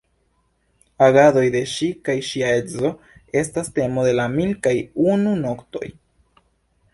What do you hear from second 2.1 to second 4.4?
ŝia edzo estas temo de la